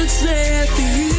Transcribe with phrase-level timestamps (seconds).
[0.00, 1.17] It's there for you.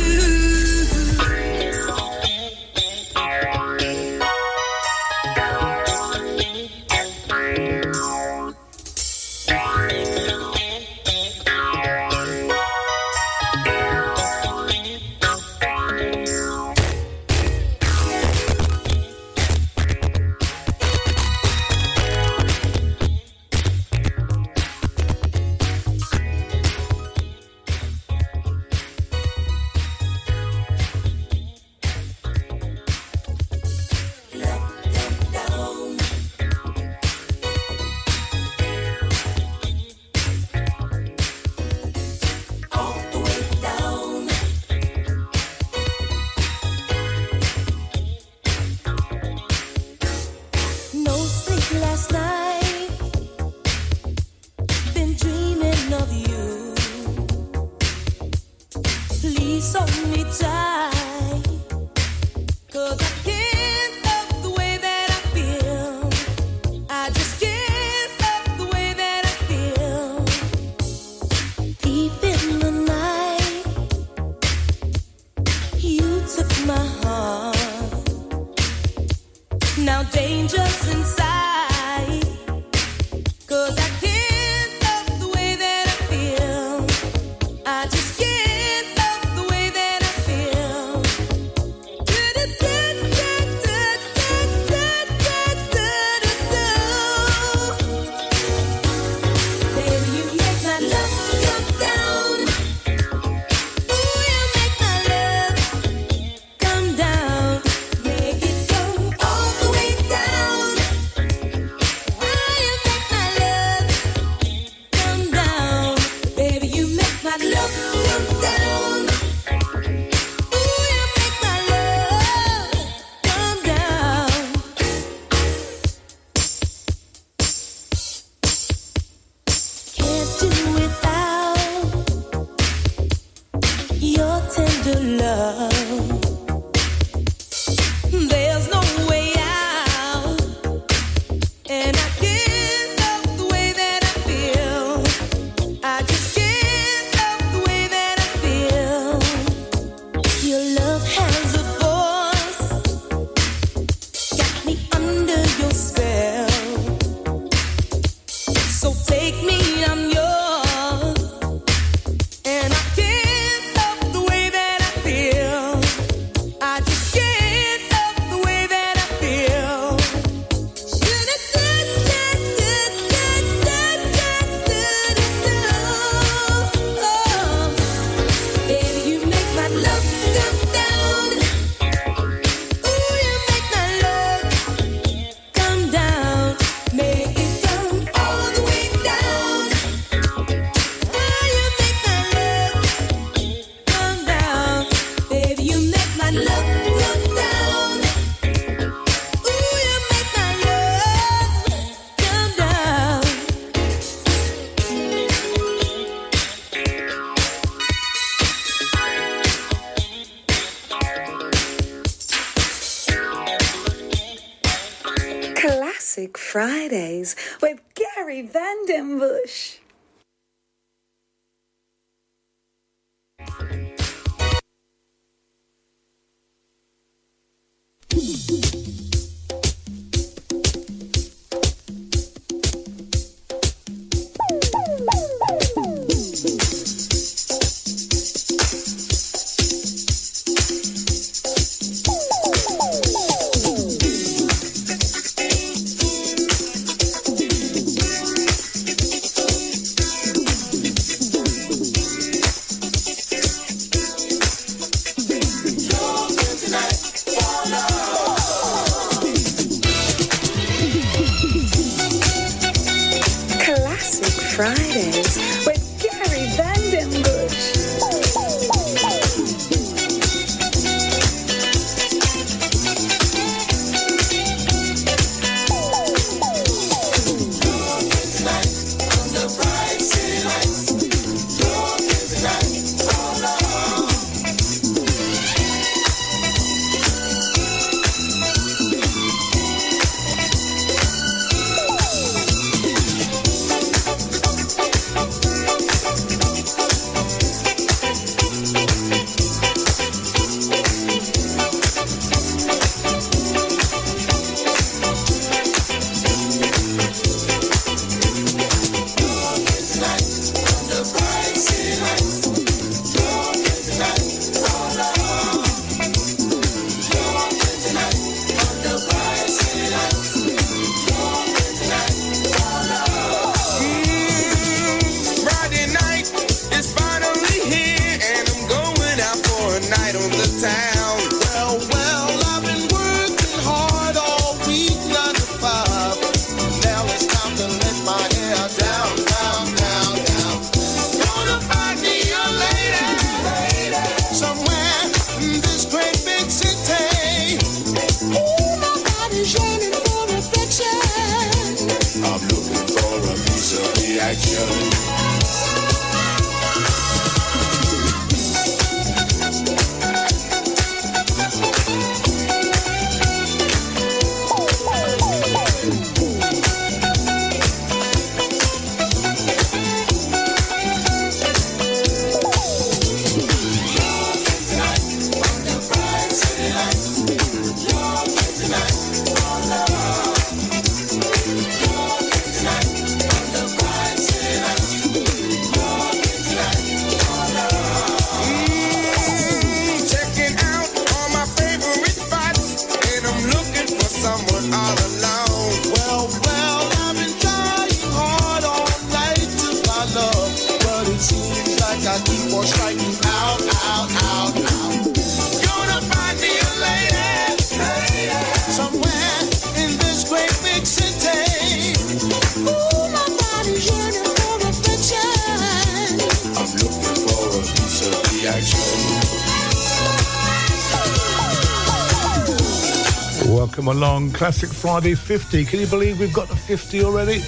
[424.40, 425.66] Classic Friday 50.
[425.66, 427.42] Can you believe we've got the 50 already?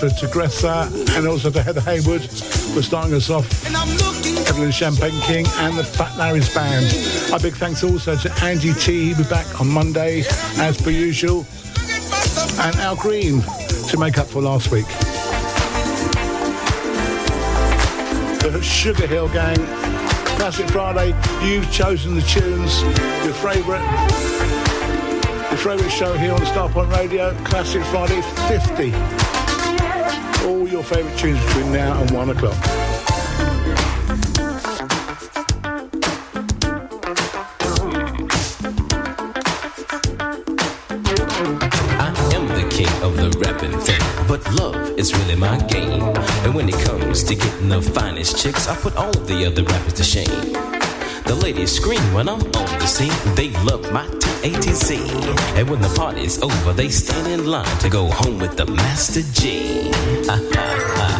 [0.00, 3.46] Thanks to Tigressa and also to Heather Haywood for starting us off.
[4.48, 6.86] Evelyn Champagne King and the Fat Larry's Band.
[7.34, 9.08] A big thanks also to Angie T.
[9.08, 10.24] He'll be back on Monday
[10.56, 11.46] as per usual.
[12.60, 13.42] And Al Green
[13.88, 14.86] to make up for last week.
[18.40, 19.56] The Sugar Hill Gang.
[20.38, 21.08] Classic Friday.
[21.46, 22.80] You've chosen the tunes.
[23.22, 23.84] Your favourite.
[25.50, 27.34] Your favourite show here on Starpoint Radio.
[27.44, 29.29] Classic Friday 50
[30.44, 32.56] all your favourite tunes between now and one o'clock.
[41.98, 46.02] I am the king of the rapping thing, but love is really my game.
[46.44, 49.94] And when it comes to getting the finest chicks, I put all the other rappers
[49.94, 50.52] to shame.
[51.24, 53.12] The ladies scream when I'm on the scene.
[53.34, 54.06] They love my
[54.42, 54.96] T-A-T-C.
[55.58, 59.20] And when the party's over, they stand in line to go home with the Master
[59.34, 59.90] G.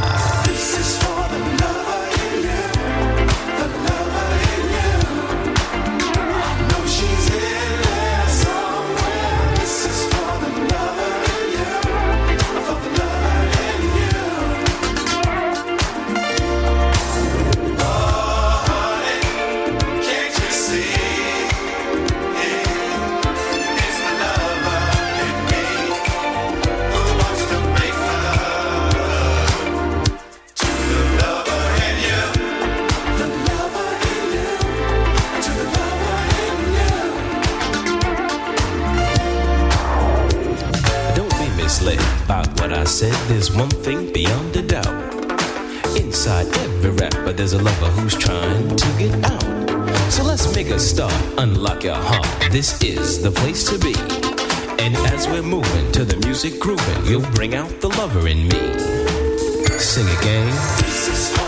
[47.53, 50.13] a lover who's trying to get out.
[50.13, 52.27] So let's make a start, unlock your heart.
[52.53, 53.95] This is the place to be.
[54.83, 59.79] And as we're moving to the music grooving, you'll bring out the lover in me.
[59.79, 61.40] Sing again.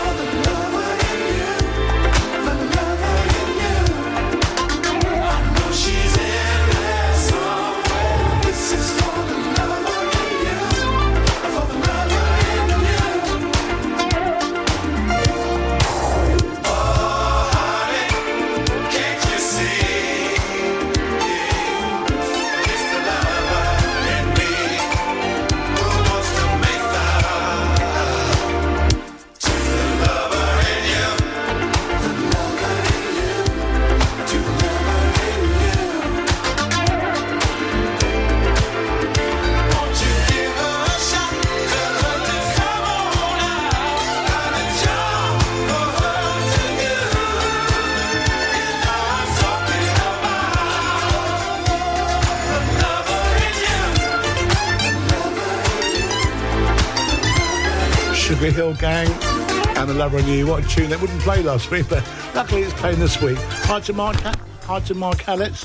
[60.02, 60.48] Lover in You.
[60.48, 62.04] What a tune that wouldn't play last week, but
[62.34, 63.38] luckily it's playing this week.
[63.38, 65.64] Hi to Mark, hi to Mark Hallett.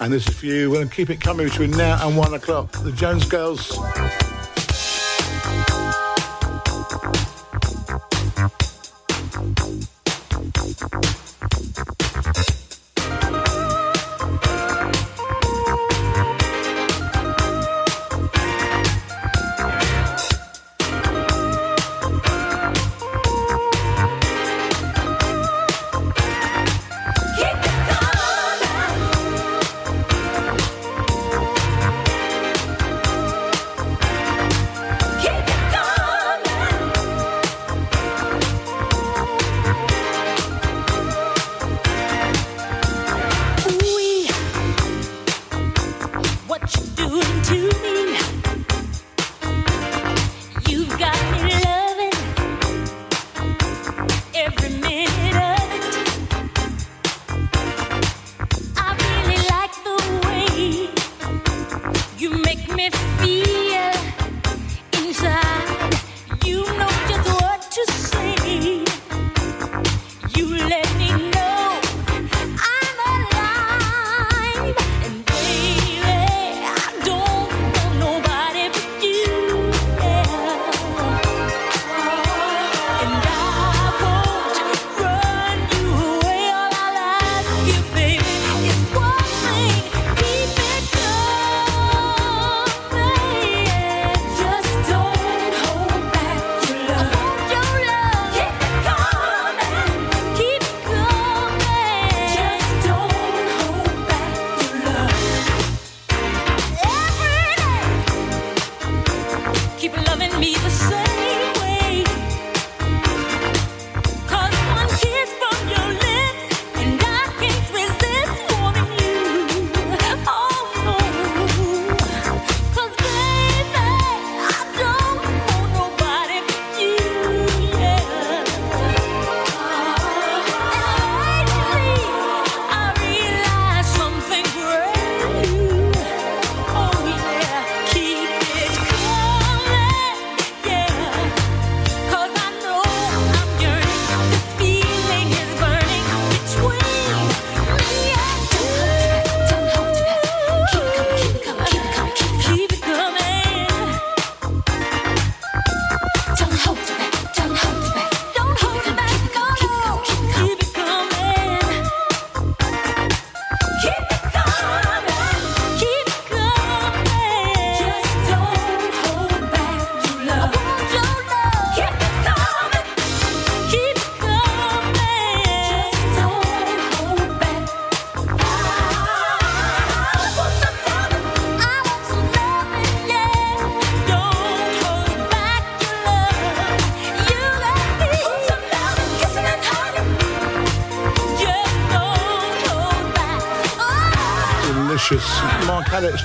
[0.00, 0.70] And this is for you.
[0.70, 2.72] We're going to keep it coming between now and one o'clock.
[2.82, 3.78] The Jones Girls.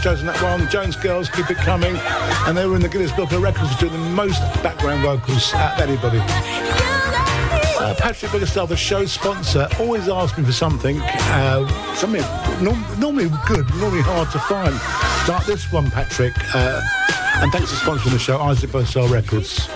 [0.01, 0.70] Chosen that one.
[0.70, 1.96] Jones Girls, Keep It Coming.
[2.48, 5.54] And they were in the Guinness Book of Records for doing the most background vocals
[5.54, 6.20] of anybody.
[7.77, 12.22] Uh, Patrick Biggerstaff, the show sponsor, always asks me for something, uh, something
[12.63, 14.74] normally good, normally hard to find.
[15.27, 16.34] Like this one, Patrick.
[16.54, 16.82] Uh,
[17.36, 19.68] and thanks for sponsoring the show, Isaac Bursell Records.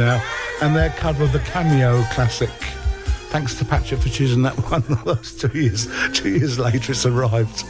[0.00, 0.22] Now,
[0.62, 2.50] and their cover of the Cameo classic.
[3.30, 4.82] Thanks to Patrick for choosing that one.
[4.82, 7.64] The last two years, two years later, it's arrived.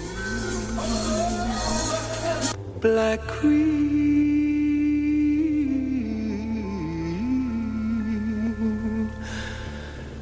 [2.80, 4.30] Black Queen,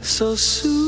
[0.01, 0.88] so soon.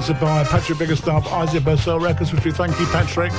[0.00, 3.32] Sponsored by Patrick Biggerstaff, Isaac Bursell Records, which we thank you, Patrick.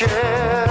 [0.00, 0.67] Years,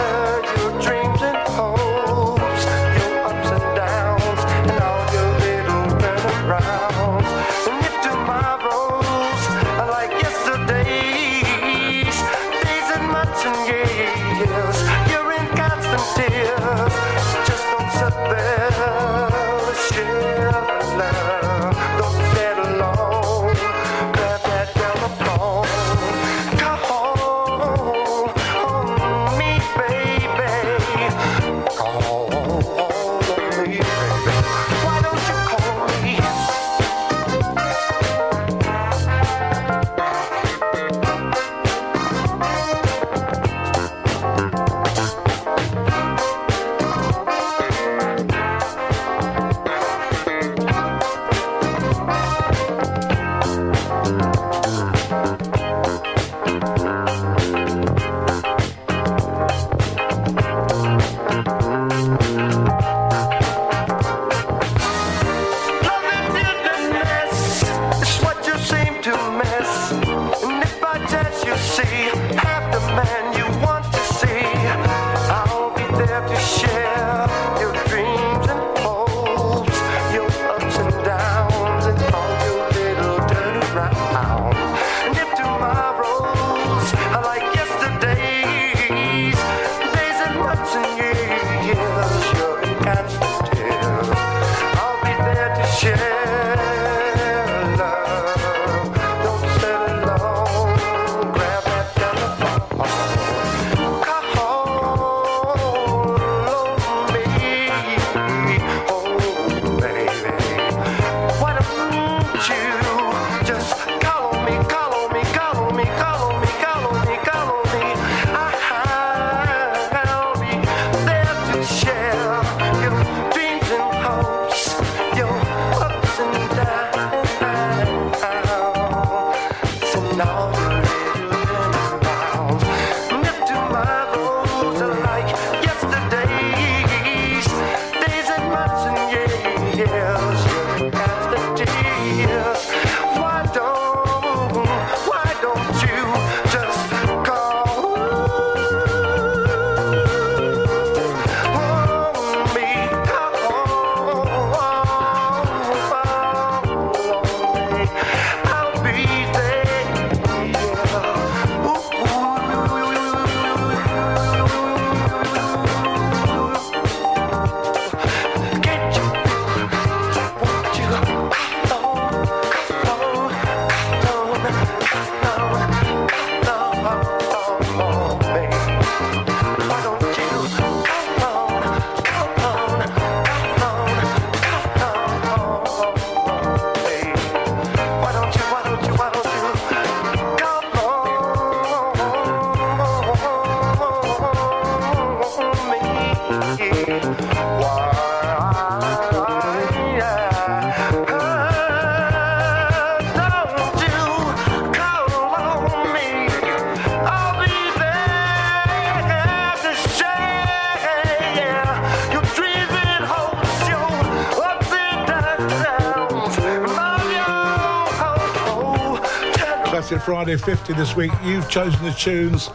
[220.07, 221.11] Friday 50 this week.
[221.21, 222.47] You've chosen the tunes.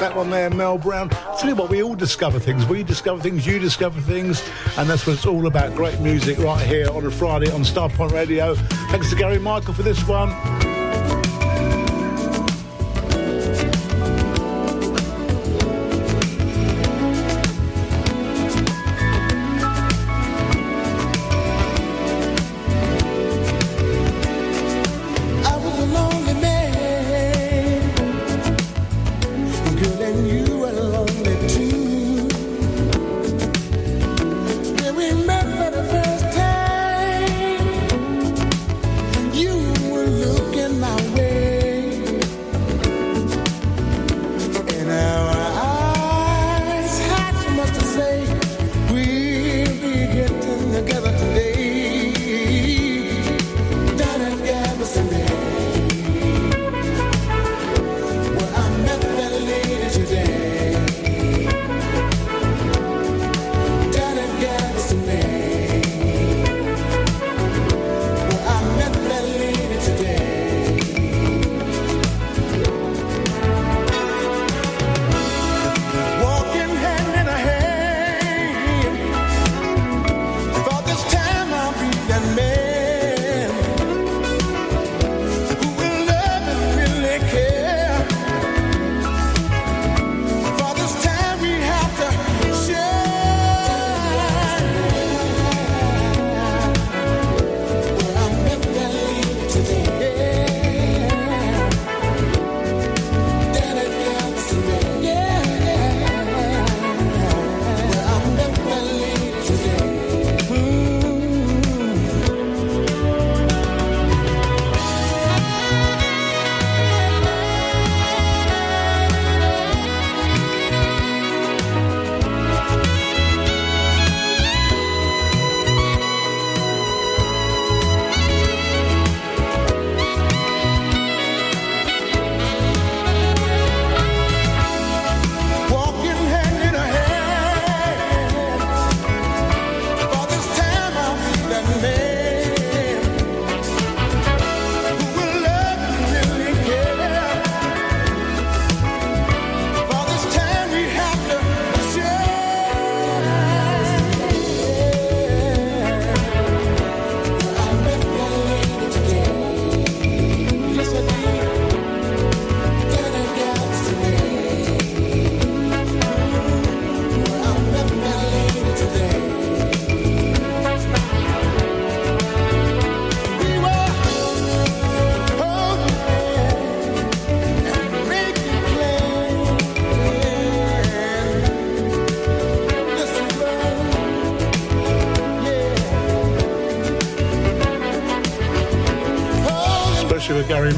[0.00, 1.08] That one there, Mel Brown.
[1.08, 2.66] Tell you what, we all discover things.
[2.66, 4.42] We discover things, you discover things,
[4.76, 5.76] and that's what it's all about.
[5.76, 8.56] Great music right here on a Friday on Starpoint Radio.
[8.90, 10.55] Thanks to Gary Michael for this one.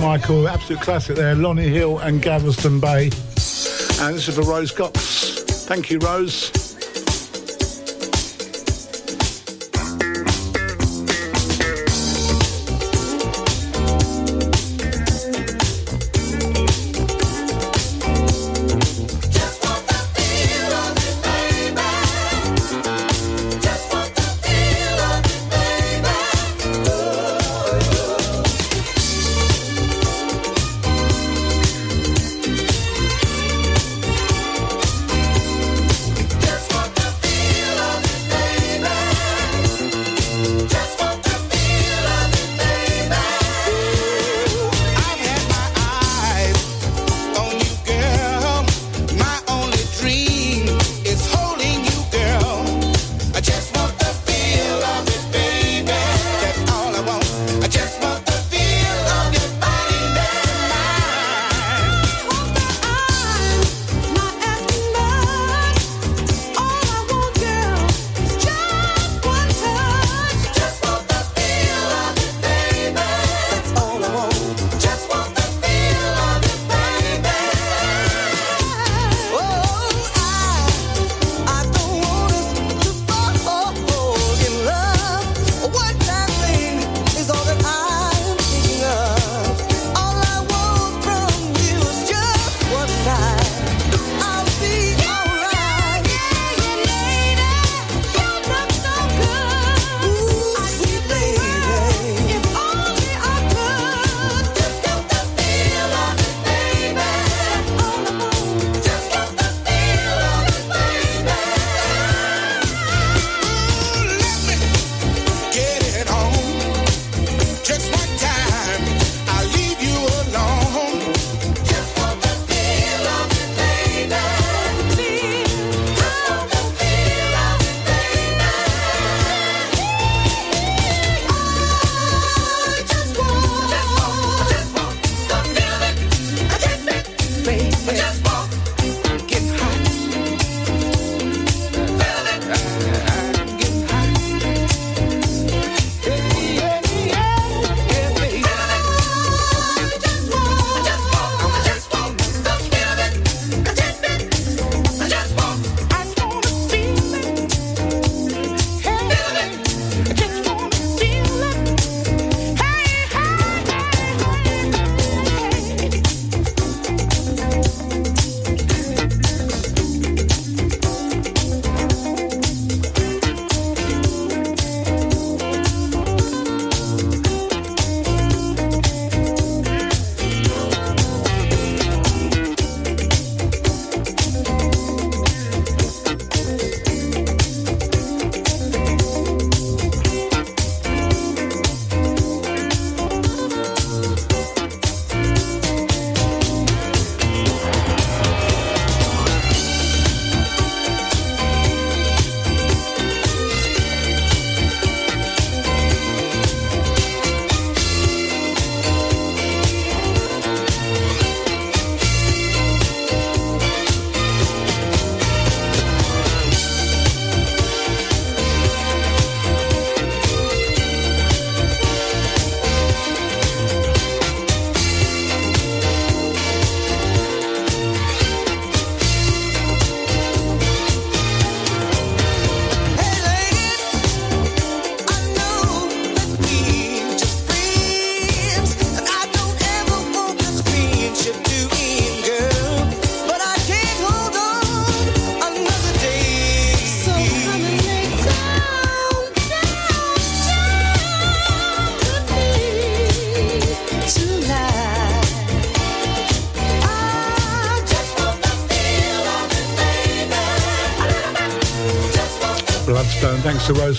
[0.09, 3.11] Michael, absolute classic there, Lonnie Hill and Galveston Bay.
[4.01, 5.43] And this is for Rose Cox.
[5.67, 6.68] Thank you, Rose.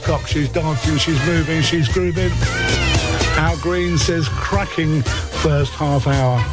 [0.09, 2.31] She's dancing, she's moving, she's grooving.
[3.37, 6.43] Al Green says cracking first half hour.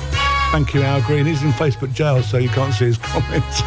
[0.52, 1.24] Thank you, Al Green.
[1.24, 3.62] He's in Facebook jail, so you can't see his comments.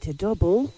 [0.00, 0.72] Double.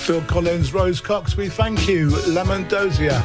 [0.00, 2.10] Phil Collins, Rose Cox, we thank you.
[2.28, 3.22] Lamont Dozier.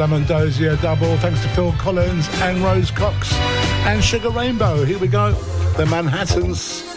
[0.00, 1.14] Lamont Dozier double.
[1.18, 3.34] Thanks to Phil Collins and Rose Cox
[3.84, 4.82] and Sugar Rainbow.
[4.82, 5.32] Here we go.
[5.76, 6.89] The Manhattans.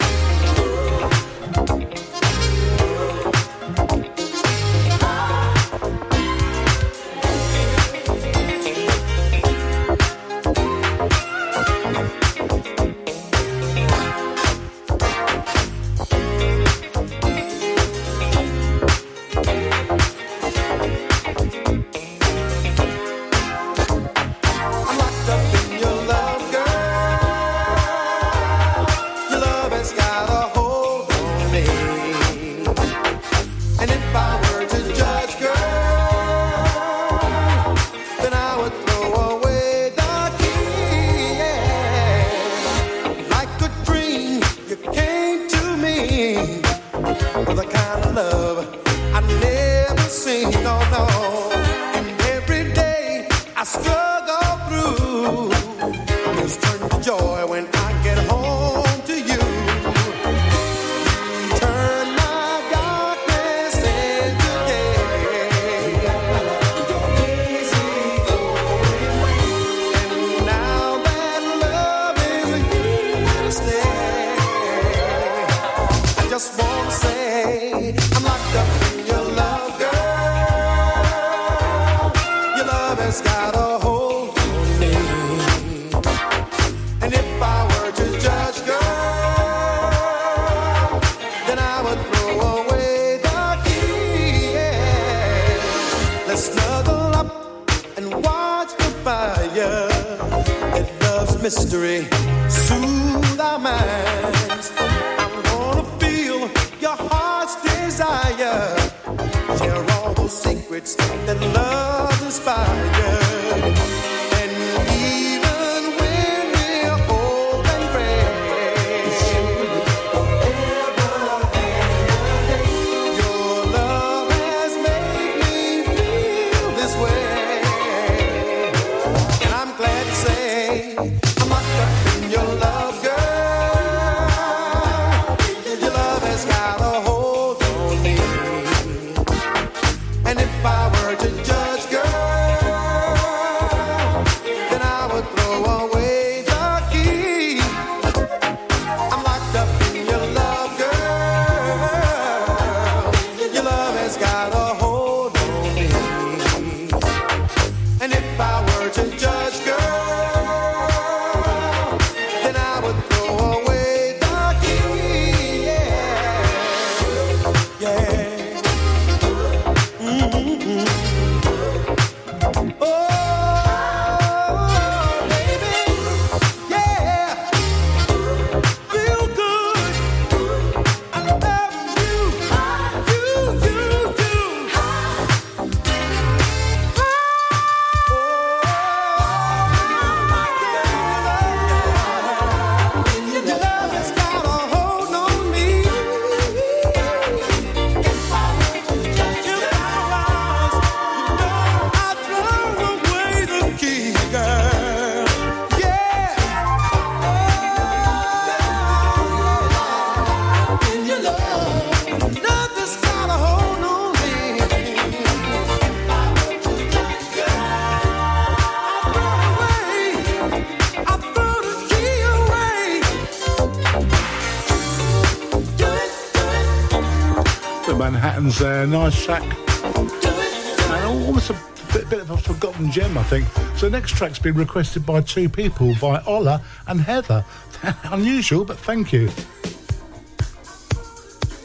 [228.58, 228.86] There.
[228.86, 229.42] Nice track.
[229.84, 231.56] And almost a
[231.92, 233.46] bit, bit, of a forgotten gem, I think.
[233.76, 237.44] So the next track's been requested by two people, by Ola and Heather.
[238.04, 239.28] Unusual, but thank you.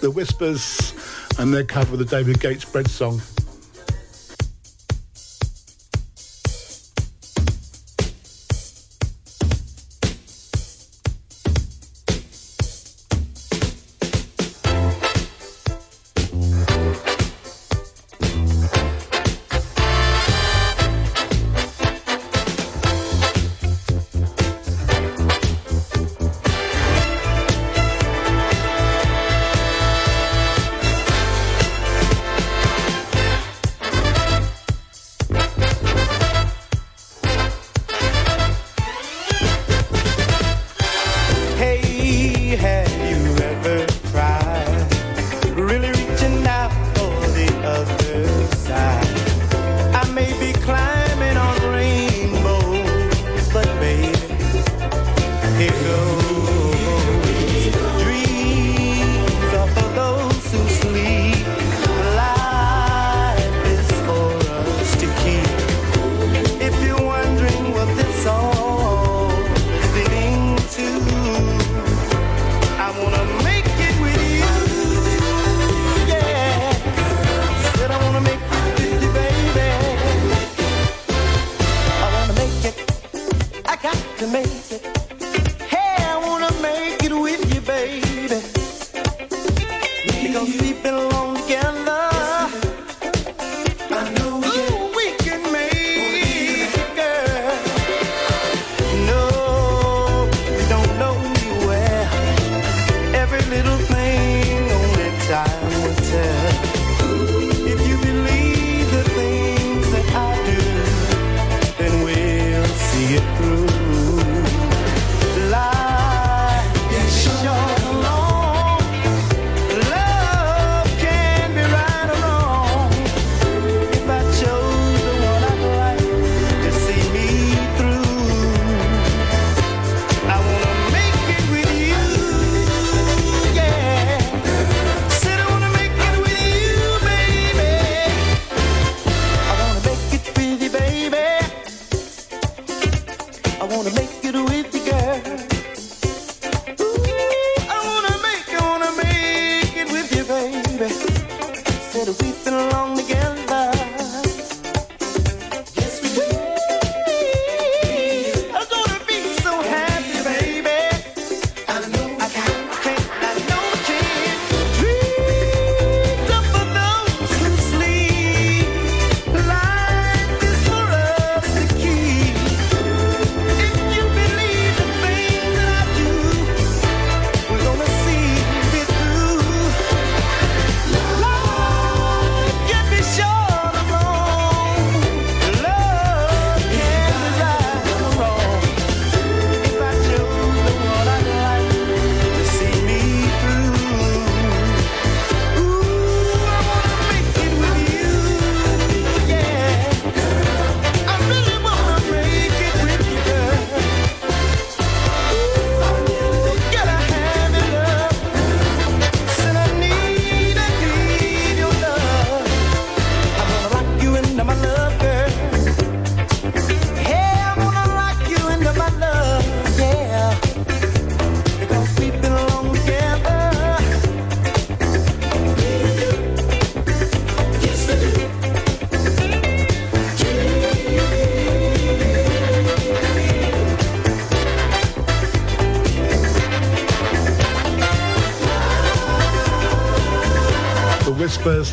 [0.02, 0.94] The Whispers
[1.40, 3.22] and their cover of the David Gates Bread song.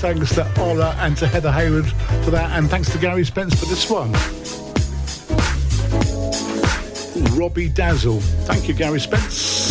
[0.07, 1.85] Thanks to Ola and to Heather Hayward
[2.25, 4.13] for that, and thanks to Gary Spence for this one.
[7.37, 8.21] Robbie Dazzle.
[8.47, 9.66] Thank you, Gary Spence.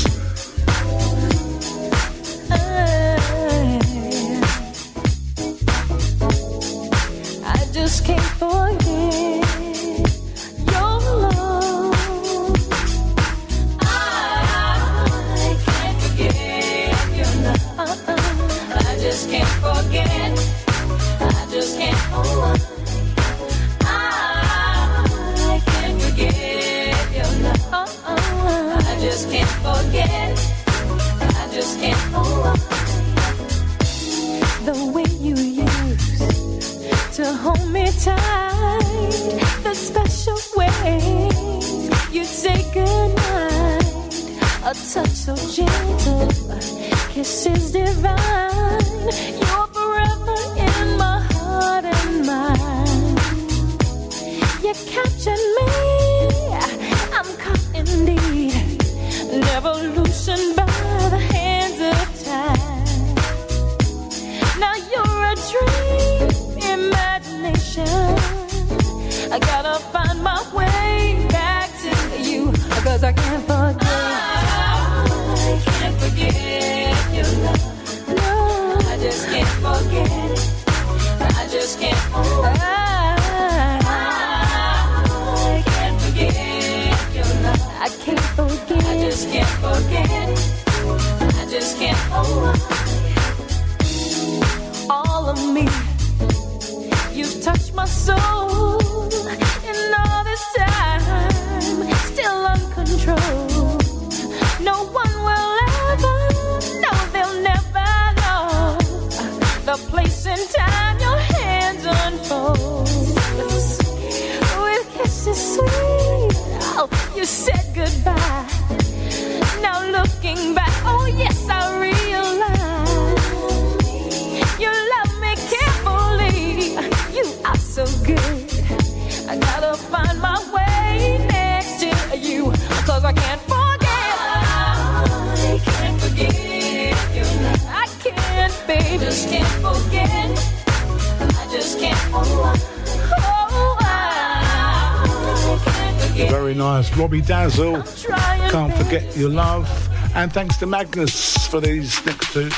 [147.58, 149.70] Robbie Can't Forget Your Love.
[150.14, 152.49] And thanks to Magnus for these next two.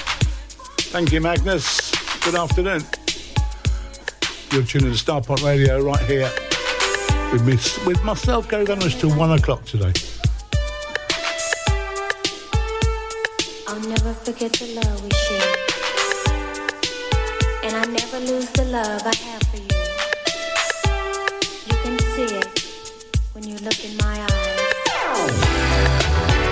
[0.91, 1.91] Thank you, Magnus.
[2.21, 2.83] Good afternoon.
[4.51, 6.31] You're tuning to Starpot Radio right here
[7.31, 9.93] with, me, with myself, Gary Venables, till one o'clock today.
[13.67, 15.57] I'll never forget the love we shared.
[17.65, 19.63] And I never lose the love I have for you.
[21.67, 22.47] You can see it
[23.33, 24.66] when you look in my eyes.
[25.17, 26.46] Good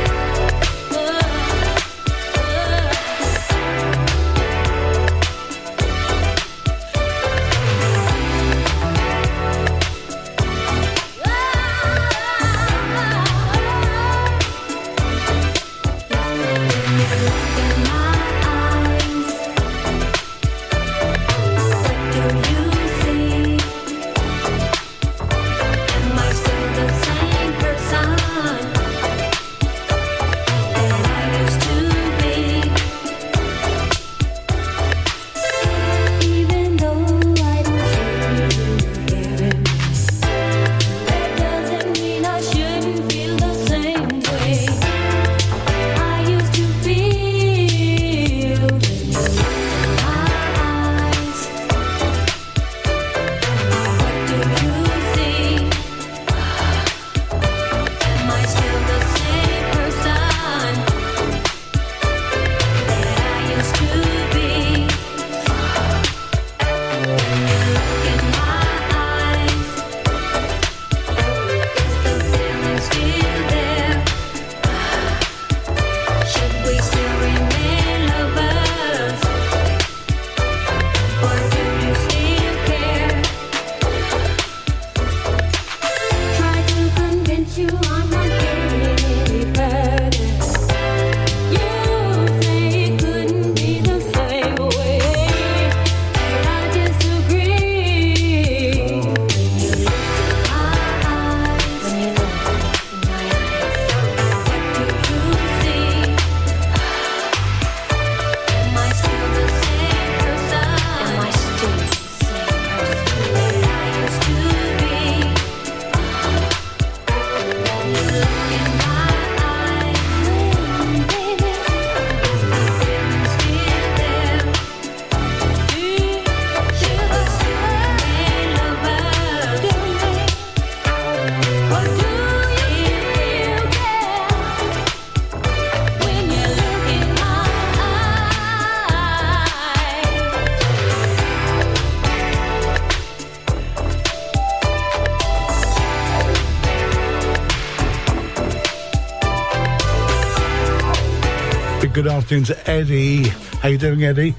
[152.16, 153.28] afternoon to Eddie.
[153.60, 154.36] How you doing, Eddie?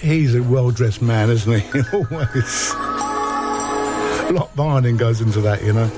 [0.00, 1.80] He's a well-dressed man, isn't he?
[1.92, 2.70] Always.
[4.30, 5.90] A lot of ironing goes into that, you know.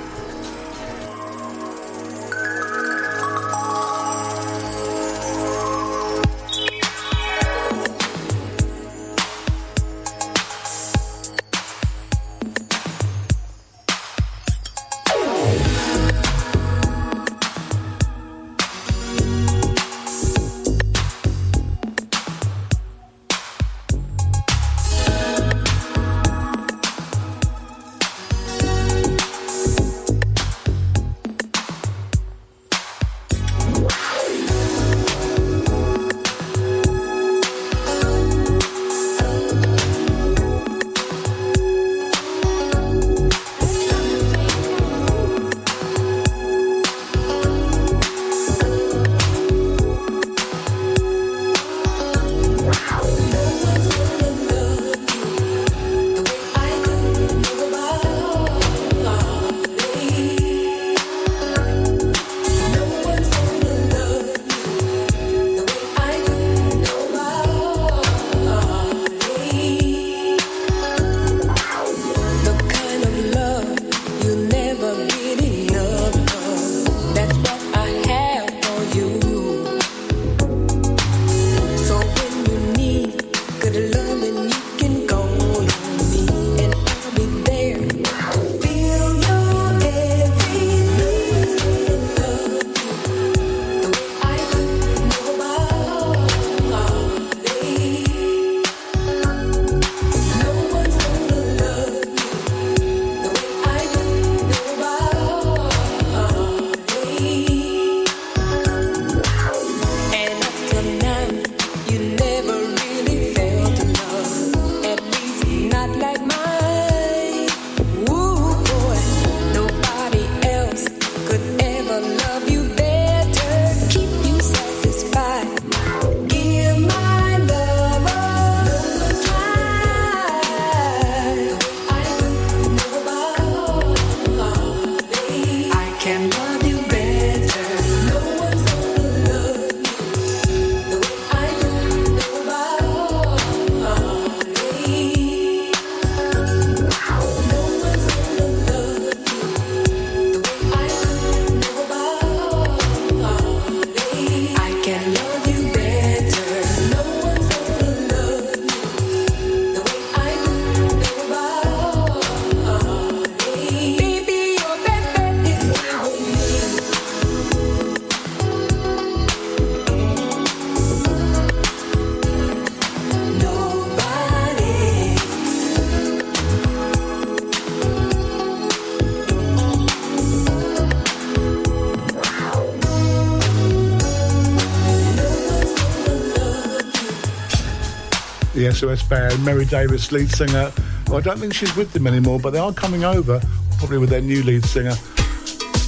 [188.74, 190.72] SOS band, Mary Davis, lead singer.
[191.06, 193.40] Well, I don't think she's with them anymore, but they are coming over,
[193.78, 194.94] probably with their new lead singer.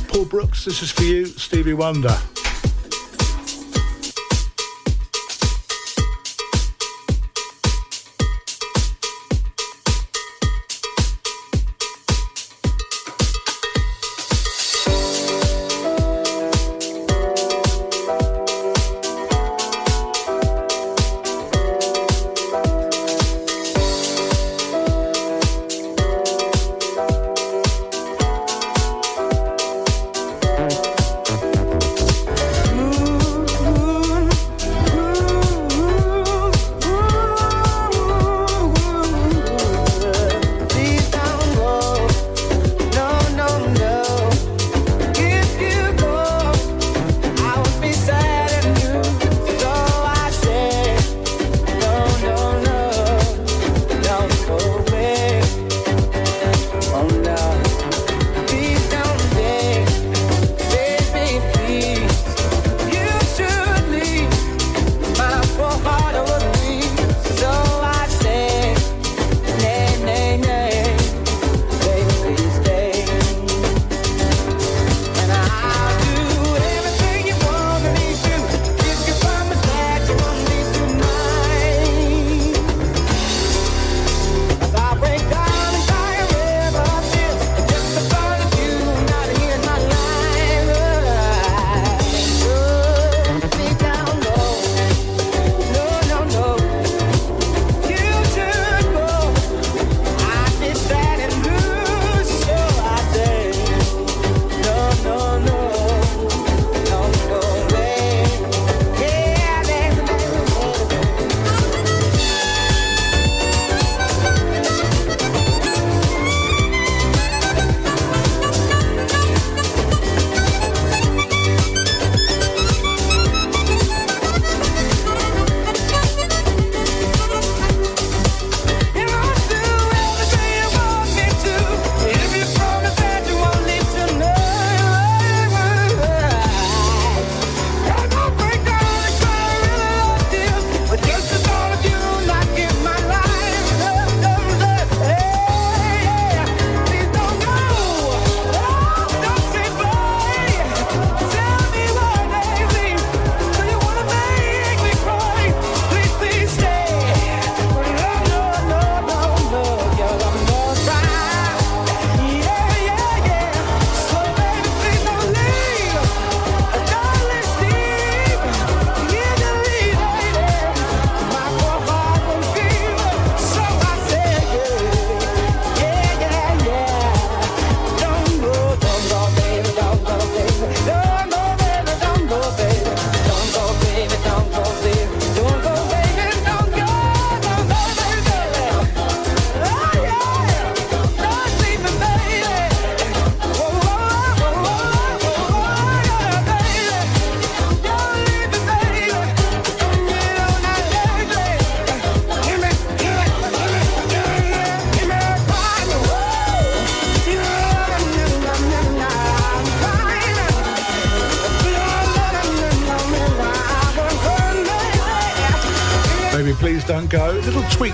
[0.07, 2.17] Paul Brooks, this is for you, Stevie Wonder.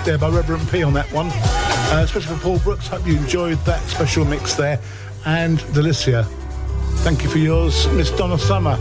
[0.01, 1.29] There by Reverend P on that one.
[1.31, 2.89] Uh, especially for Paul Brooks.
[2.89, 4.81] Hope you enjoyed that special mix there.
[5.27, 6.25] And Delicia.
[7.01, 8.79] Thank you for yours, Miss Donna Summer.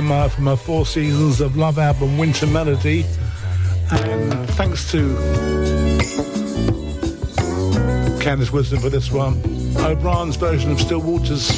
[0.00, 3.04] Summer uh, from her Four Seasons of Love album, Winter Melody.
[3.90, 5.14] And uh, thanks to
[8.18, 9.42] Candice Wisdom for this one.
[9.76, 11.50] O'Brien's version of Still Waters.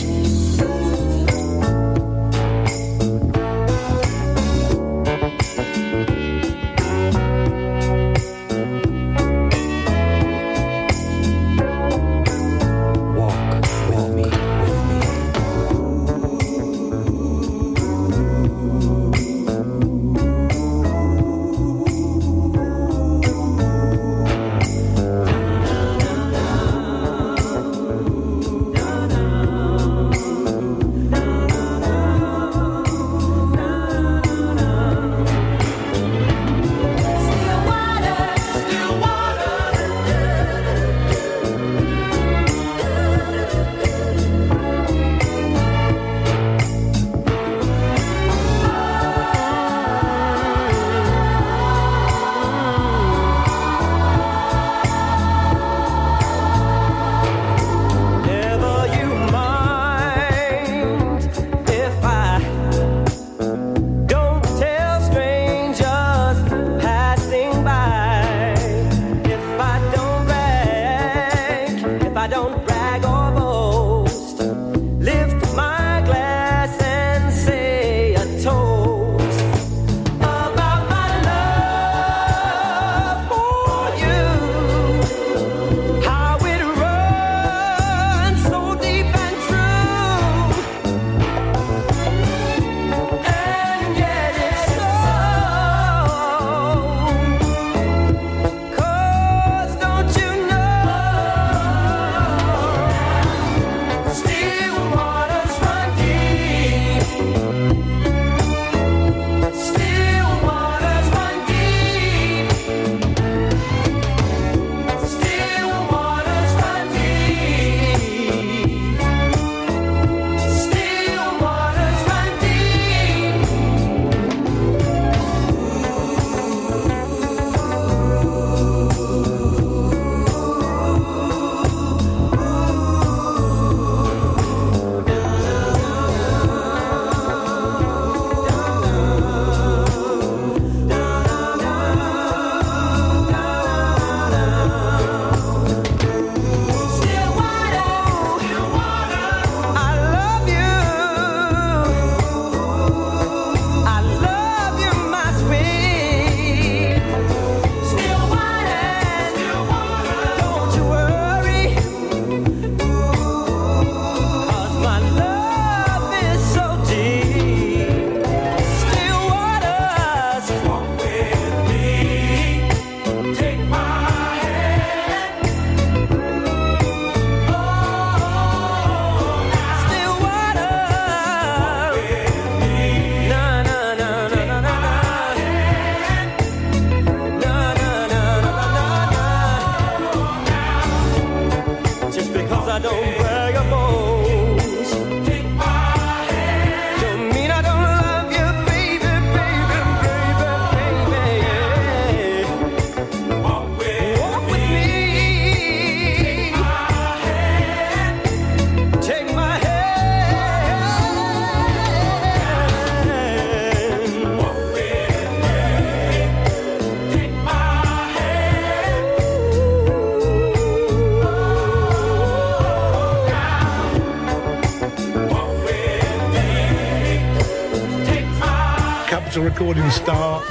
[229.73, 230.43] Recording star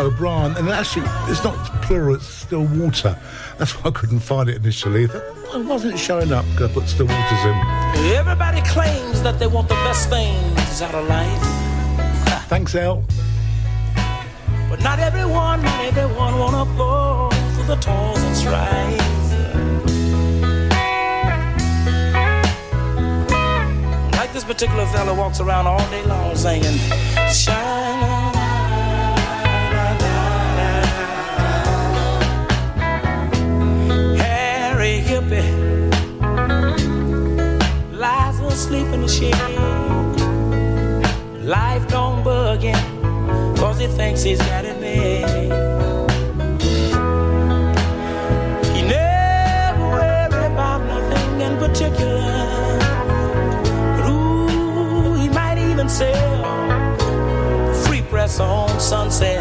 [0.00, 3.18] O'Brien, and actually, it's not plural, it's still water.
[3.58, 5.08] That's why I couldn't find it initially.
[5.52, 8.16] I wasn't showing up because I put still waters in.
[8.16, 12.48] Everybody claims that they want the best things out of life.
[12.48, 13.04] Thanks, Al.
[14.70, 19.22] But not everyone, not everyone wanna go through the toils and strife.
[24.16, 26.78] Like this particular fella walks around all day long singing,
[39.18, 40.20] change.
[41.42, 42.82] Life don't bug him,
[43.56, 45.52] cause he thinks he's got it made.
[48.74, 52.78] He never worry about nothing in particular.
[53.96, 56.96] But ooh, he might even sell
[57.84, 59.31] free press on sunset.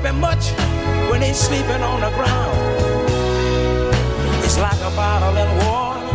[0.00, 0.50] helping much
[1.10, 2.56] when he's sleeping on the ground.
[4.44, 6.06] It's like a bottle of water,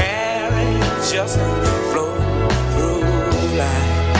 [0.00, 1.38] and it just
[1.92, 2.24] flows
[2.74, 4.16] through life.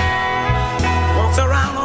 [1.17, 1.84] Walks around.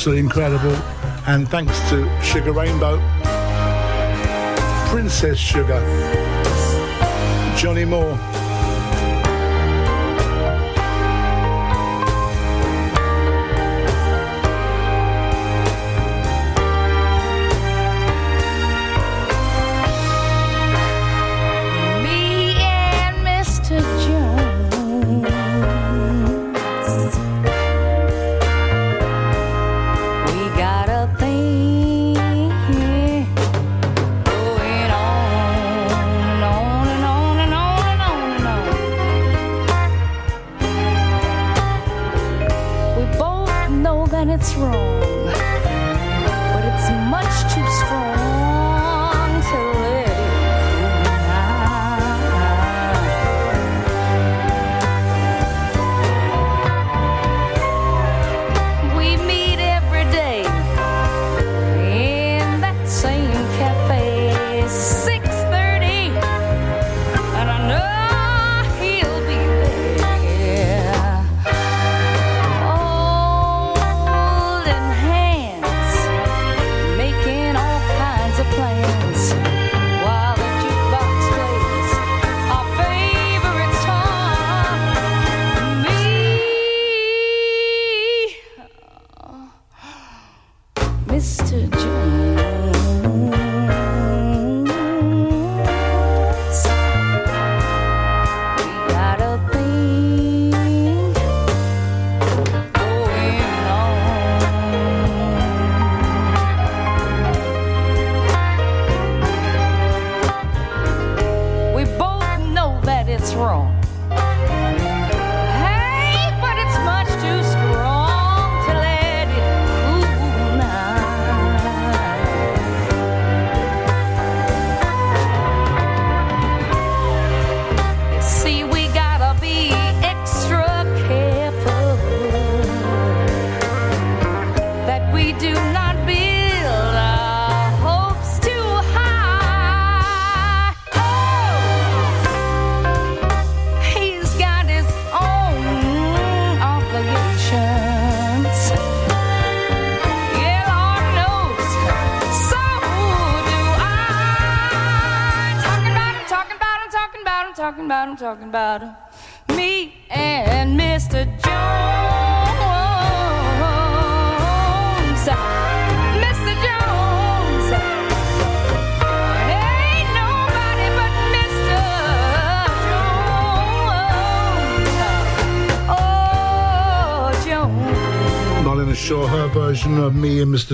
[0.00, 0.72] absolutely incredible.
[1.26, 2.96] And thanks to Sugar Rainbow,
[4.88, 5.78] Princess Sugar,
[7.54, 8.39] Johnny Moore.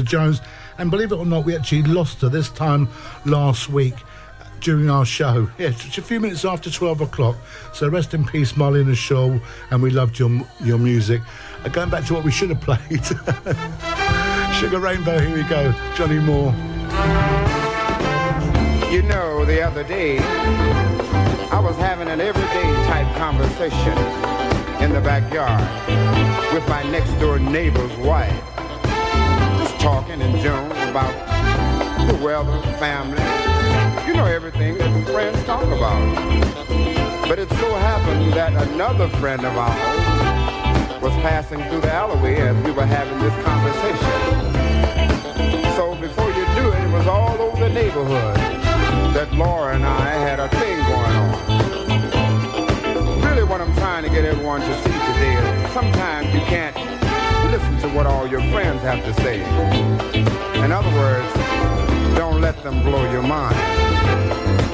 [0.07, 0.41] Jones.
[0.79, 2.89] And believe it or not, we actually lost her this time
[3.25, 3.95] last week
[4.61, 5.51] during our show.
[5.59, 7.37] Yeah, it's a few minutes after 12 o'clock.
[7.73, 9.39] So rest in peace, Marlena Shaw,
[9.71, 10.31] and we loved your
[10.65, 11.23] your music.
[11.65, 13.05] Uh, going back to what we should have played.
[14.57, 15.73] Sugar Rainbow, here we go.
[15.95, 16.53] Johnny Moore.
[18.91, 23.97] You know, the other day, I was having an everyday type conversation
[24.83, 25.63] in the backyard
[26.53, 28.66] with my next door neighbor's wife.
[29.87, 31.15] Talking and joking about
[32.09, 33.23] the weather, family,
[34.05, 36.01] you know everything that friends talk about.
[37.29, 42.57] But it so happened that another friend of ours was passing through the alleyway as
[42.65, 44.11] we were having this conversation.
[45.77, 48.35] So before you do it, it was all over the neighborhood
[49.15, 51.31] that Laura and I had a thing going on.
[53.23, 56.75] Really what I'm trying to get everyone to see today is sometimes you can't
[57.57, 59.41] listen to what all your friends have to say.
[60.63, 61.33] In other words,
[62.15, 64.66] don't let them blow your mind.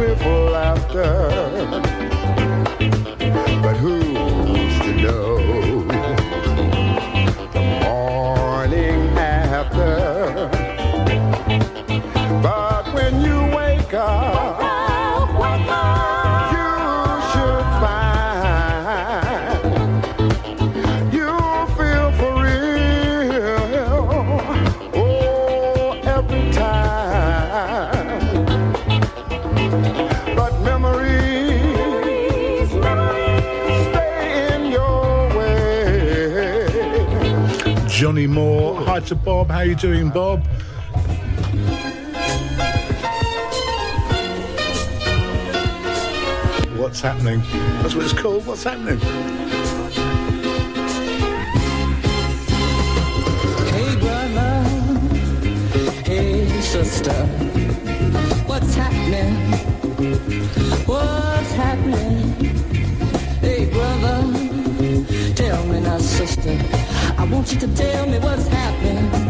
[0.00, 1.39] With laughter.
[39.10, 39.50] To Bob.
[39.50, 40.46] How you doing, Bob?
[46.78, 47.42] What's happening?
[47.82, 48.46] That's what it's called.
[48.46, 49.00] What's happening?
[53.74, 54.62] Hey brother,
[56.04, 57.26] hey sister,
[58.46, 59.34] what's happening?
[60.86, 62.32] What's happening?
[63.40, 64.22] Hey brother,
[65.34, 66.56] tell me now sister,
[67.20, 69.29] I want you to tell me what's happening.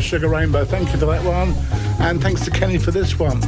[0.00, 0.64] Sugar Rainbow.
[0.64, 1.54] Thank you for that one.
[2.00, 3.40] And thanks to Kenny for this one.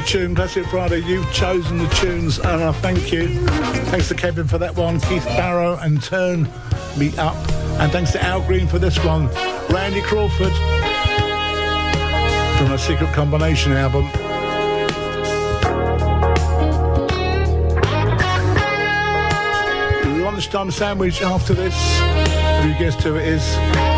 [0.00, 0.98] Tune, Classic Friday.
[1.00, 3.28] You've chosen the tunes, and I thank you.
[3.86, 6.48] Thanks to Kevin for that one, Keith Barrow, and Turn
[6.96, 7.36] Me Up.
[7.78, 9.28] And thanks to Al Green for this one,
[9.68, 10.52] Randy Crawford
[12.58, 14.04] from a Secret Combination album.
[20.22, 21.74] Lunchtime sandwich after this.
[22.62, 23.93] Who guessed who it is?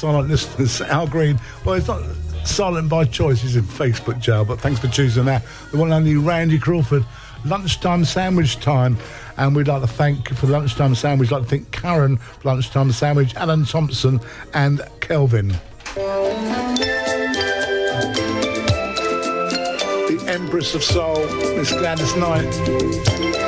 [0.00, 1.38] Silent listeners, Al Green.
[1.64, 2.02] Well, it's not
[2.44, 5.42] silent by choice, he's in Facebook jail, but thanks for choosing that.
[5.70, 7.04] The one and only Randy Crawford,
[7.44, 8.96] lunchtime sandwich time.
[9.36, 12.92] And we'd like to thank for the lunchtime sandwich, like to thank Karen for lunchtime
[12.92, 14.20] sandwich, Alan Thompson,
[14.54, 15.48] and Kelvin.
[20.08, 23.39] The Empress of Soul, Miss Gladys Knight.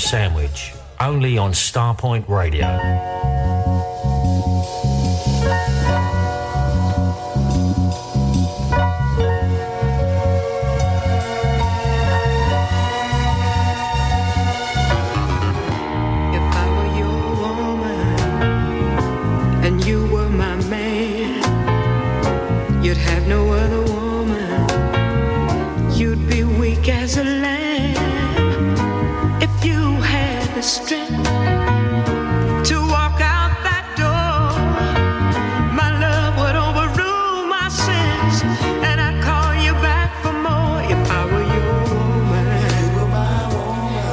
[0.00, 3.09] Sandwich, only on Starpoint Radio.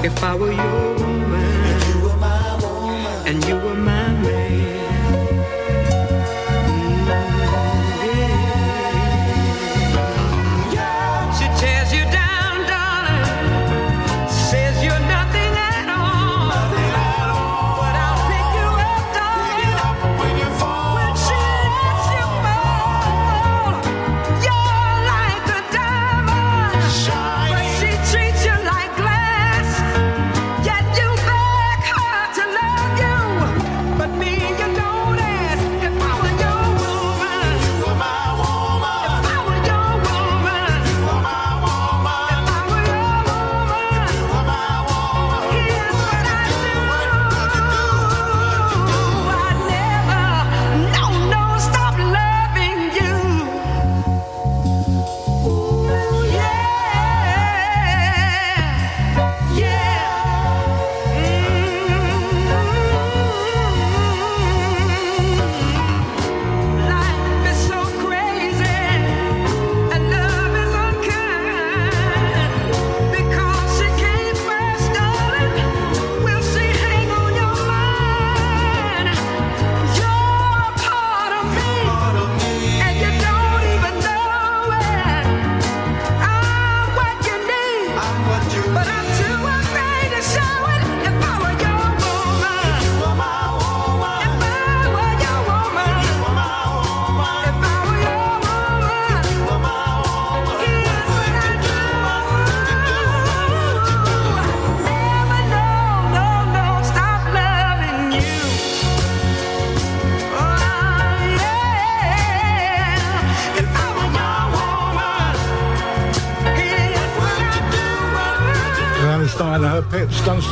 [0.08, 3.77] If I were your woman, and you were my woman, and you were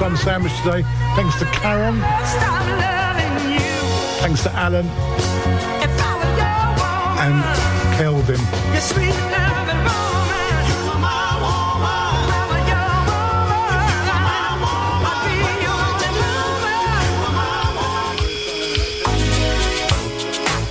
[0.02, 0.82] lunchtime sandwich today.
[1.16, 2.00] Thanks to Karen.
[4.20, 4.86] Thanks to Alan.
[7.18, 7.44] And
[7.96, 8.40] Kelvin.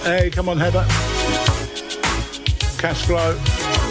[0.05, 0.85] Hey, come on, Heather.
[2.79, 3.84] Cash flow.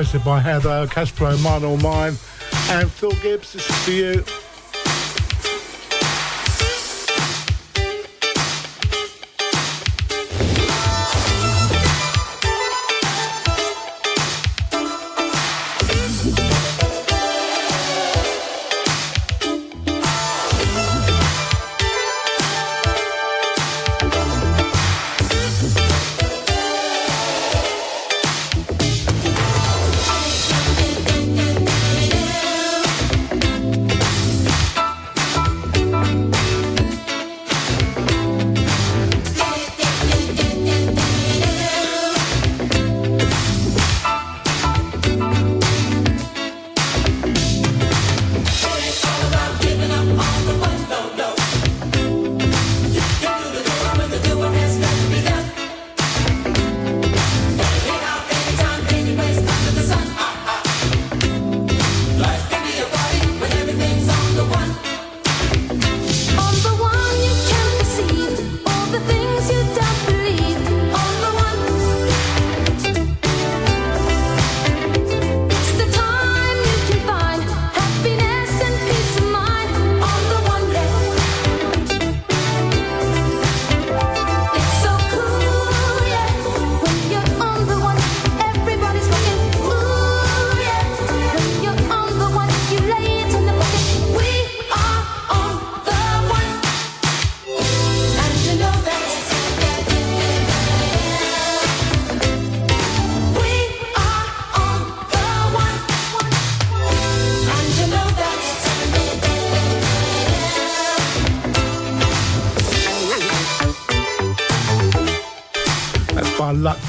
[0.00, 2.16] Requested by Heather, Castro, Mine All Mine,
[2.70, 3.52] and Phil Gibbs.
[3.52, 4.39] This is for you.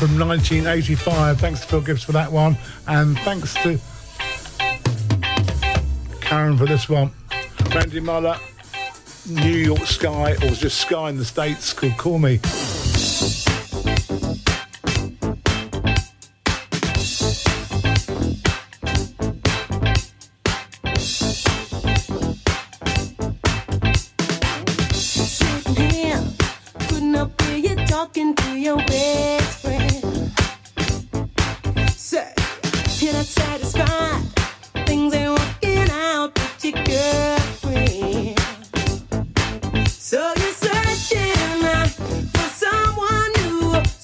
[0.02, 1.40] From 1985.
[1.40, 2.58] Thanks to Phil Gibbs for that one.
[2.88, 3.80] And thanks to
[6.22, 7.12] Karen for this one.
[7.70, 8.36] Randy Muller,
[9.30, 12.40] New York Skyy, or just Skyy in the States, could Call Me.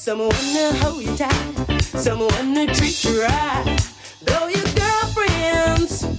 [0.08, 3.78] Someone to hold you tight, someone to treat you right.
[4.22, 6.17] Though your girlfriend's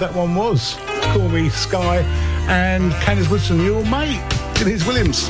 [0.00, 0.76] that one was.
[1.12, 2.02] Call Me Skyy
[2.48, 4.22] and Candice Woodson, your mate,
[4.54, 5.28] Deniece Williams.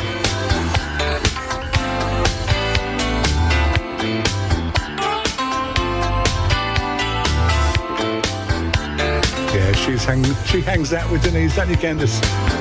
[9.52, 12.59] Yeah, she's hang, she hangs out with Denise, don't you, Candice?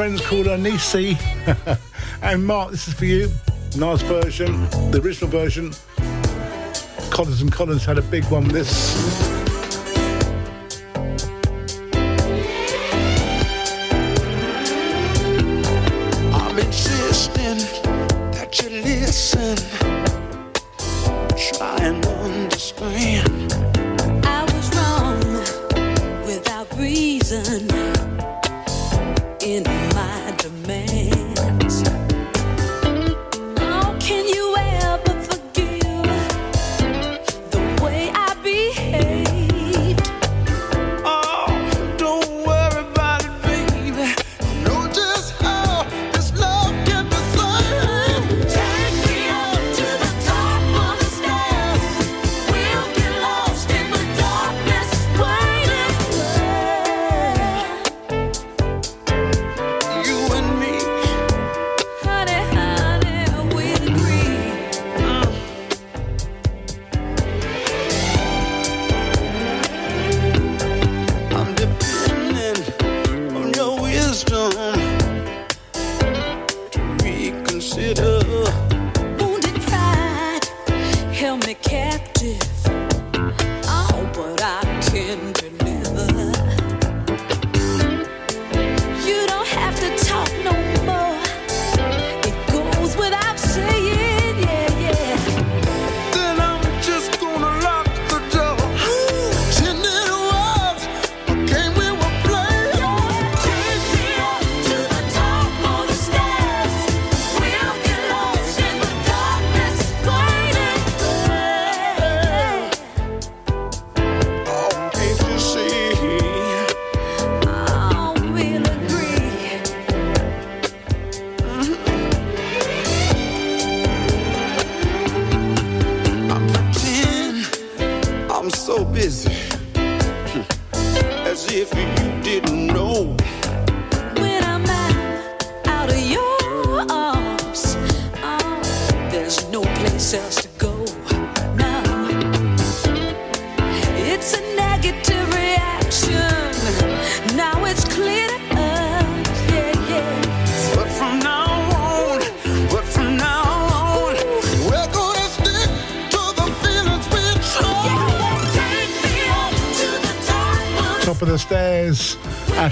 [0.00, 1.18] Friends called her Nisi.
[2.22, 3.30] and Mark, this is for you.
[3.76, 5.74] Nice version, the original version.
[7.10, 9.29] Collins and Collins had a big one with this.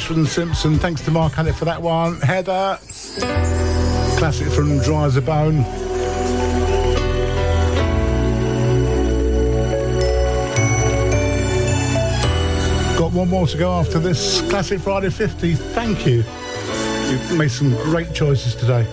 [0.09, 0.78] Ashford and Simpson.
[0.78, 2.18] Thanks to Mark Hallett for that one.
[2.22, 2.78] Heather,
[4.16, 5.62] classic from Dry as a Bone.
[12.97, 15.55] Got one more to go after this Classic Friday 50.
[15.55, 16.24] Thank you.
[17.10, 18.86] You've made some great choices today.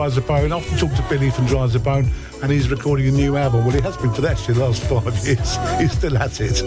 [0.00, 0.52] As a Bone.
[0.52, 2.08] I often talk to Billy from Dry as a Bone,
[2.42, 3.64] and he's recording a new album.
[3.64, 5.56] Well, he has been for actually the last five years.
[5.78, 6.62] He's still at it.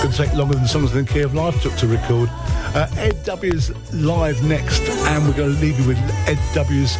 [0.00, 2.28] Could take longer than Songs in the Key of Life took to record.
[2.74, 6.96] Uh, Ed W's live next, and we're going to leave you with Ed W's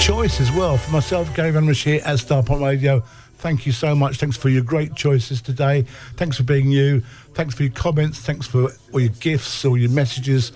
[0.00, 0.76] choice as well.
[0.76, 3.02] For myself, Gary Van Rish here at Starpoint Radio.
[3.38, 4.16] Thank you so much.
[4.16, 5.82] Thanks for your great choices today.
[6.16, 7.02] Thanks for being you.
[7.34, 8.20] Thanks for your comments.
[8.20, 10.52] Thanks for all your gifts, all your messages.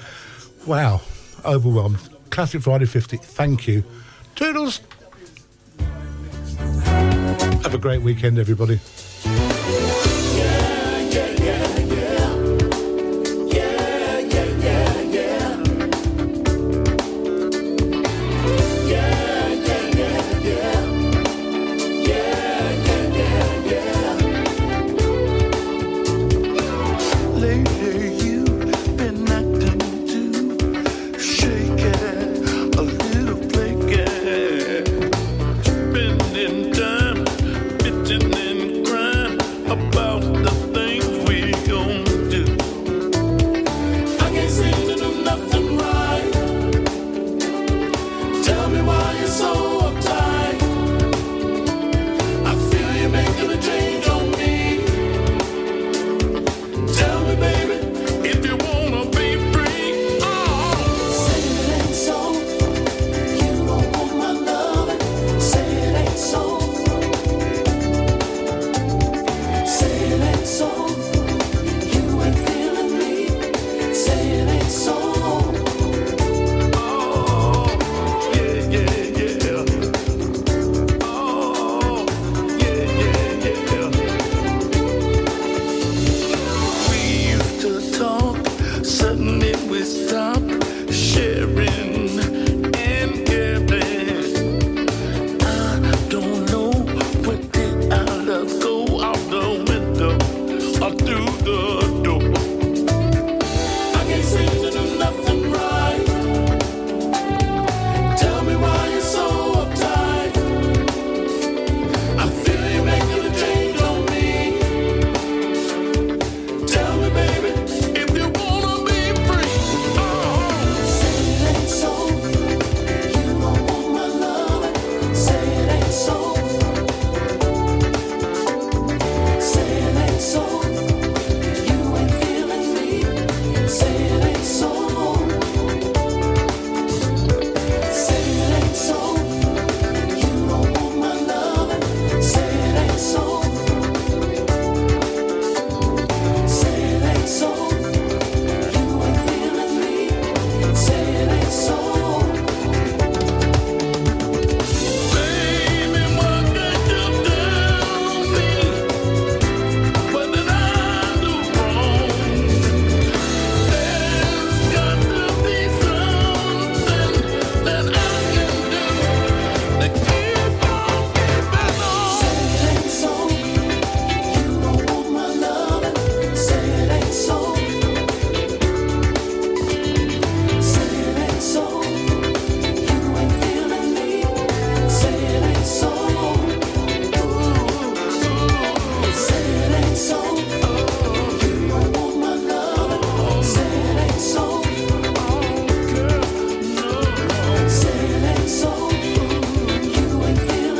[0.66, 1.02] Wow,
[1.44, 2.09] overwhelmed.
[2.30, 3.16] Classic Friday 50.
[3.18, 3.84] Thank you.
[4.34, 4.80] Toodles.
[7.62, 8.80] Have a great weekend, everybody.